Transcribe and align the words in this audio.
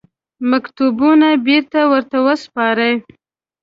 مکتوبونه 0.49 1.29
بېرته 1.47 1.79
ورته 1.91 2.17
وسپاري. 2.25 2.93